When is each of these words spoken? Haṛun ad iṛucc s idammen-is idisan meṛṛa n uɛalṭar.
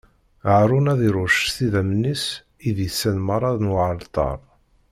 Haṛun 0.49 0.85
ad 0.93 1.01
iṛucc 1.07 1.37
s 1.55 1.55
idammen-is 1.65 2.25
idisan 2.67 3.17
meṛṛa 3.27 3.51
n 3.63 3.69
uɛalṭar. 3.71 4.39